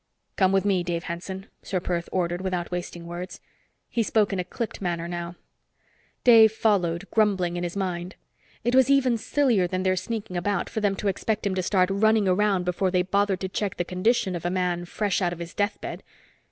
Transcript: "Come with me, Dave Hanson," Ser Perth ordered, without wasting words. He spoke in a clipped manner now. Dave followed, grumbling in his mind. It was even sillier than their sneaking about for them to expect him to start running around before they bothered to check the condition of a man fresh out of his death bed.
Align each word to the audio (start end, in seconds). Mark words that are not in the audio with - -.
"Come 0.35 0.51
with 0.51 0.65
me, 0.65 0.81
Dave 0.81 1.03
Hanson," 1.03 1.45
Ser 1.61 1.79
Perth 1.79 2.09
ordered, 2.11 2.41
without 2.41 2.71
wasting 2.71 3.05
words. 3.05 3.39
He 3.87 4.01
spoke 4.01 4.33
in 4.33 4.39
a 4.39 4.43
clipped 4.43 4.81
manner 4.81 5.07
now. 5.07 5.35
Dave 6.23 6.51
followed, 6.51 7.07
grumbling 7.11 7.55
in 7.55 7.61
his 7.63 7.77
mind. 7.77 8.15
It 8.63 8.73
was 8.73 8.89
even 8.89 9.15
sillier 9.15 9.67
than 9.67 9.83
their 9.83 9.95
sneaking 9.95 10.37
about 10.37 10.71
for 10.71 10.81
them 10.81 10.95
to 10.95 11.07
expect 11.07 11.45
him 11.45 11.53
to 11.53 11.61
start 11.61 11.91
running 11.93 12.27
around 12.27 12.65
before 12.65 12.89
they 12.89 13.03
bothered 13.03 13.41
to 13.41 13.47
check 13.47 13.77
the 13.77 13.85
condition 13.85 14.35
of 14.35 14.43
a 14.43 14.49
man 14.49 14.85
fresh 14.85 15.21
out 15.21 15.33
of 15.33 15.37
his 15.37 15.53
death 15.53 15.79
bed. 15.81 16.01